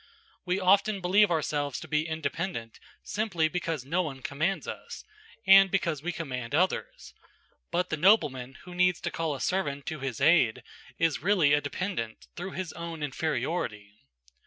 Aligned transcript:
We 0.45 0.59
often 0.59 0.99
believe 0.99 1.29
ourselves 1.29 1.79
to 1.81 1.87
be 1.87 2.07
independent 2.07 2.79
simply 3.03 3.47
because 3.47 3.85
no 3.85 4.01
one 4.01 4.23
commands 4.23 4.67
us, 4.67 5.03
and 5.45 5.69
because 5.69 6.01
we 6.01 6.11
command 6.11 6.55
others; 6.55 7.13
but 7.69 7.91
the 7.91 7.97
nobleman 7.97 8.55
who 8.63 8.73
needs 8.73 8.99
to 9.01 9.11
call 9.11 9.35
a 9.35 9.39
servant 9.39 9.85
to 9.85 9.99
his 9.99 10.19
aid 10.19 10.63
is 10.97 11.21
really 11.21 11.53
a 11.53 11.61
dependent 11.61 12.29
through 12.35 12.53
his 12.53 12.73
own 12.73 13.03
inferiority. 13.03 13.93